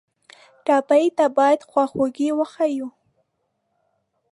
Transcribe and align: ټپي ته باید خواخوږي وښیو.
ټپي 0.65 1.05
ته 1.17 1.25
باید 1.37 1.61
خواخوږي 1.69 2.29
وښیو. 2.37 2.87